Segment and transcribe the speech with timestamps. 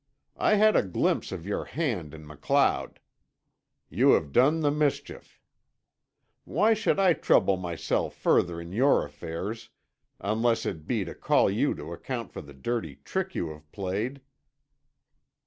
[0.39, 2.99] I had a glimpse of your hand in MacLeod.
[3.87, 5.39] You have done the mischief.
[6.43, 9.69] Why should I trouble myself further in your affairs,
[10.19, 14.21] unless it be to call you to account for the dirty trick you have played?"